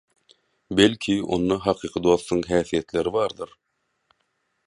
Belki, 0.77 1.17
onda 1.37 1.57
hakyky 1.65 2.01
dostuň 2.07 2.41
häsiýetleri 2.53 3.13
bardyr? 3.19 3.53